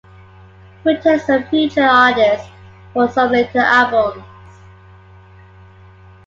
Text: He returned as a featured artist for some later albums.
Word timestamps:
He 0.83 0.89
returned 0.95 1.21
as 1.21 1.29
a 1.29 1.43
featured 1.43 1.83
artist 1.83 2.49
for 2.91 3.07
some 3.07 3.31
later 3.31 3.59
albums. 3.59 4.23